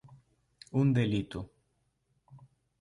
[0.79, 1.39] Un delito...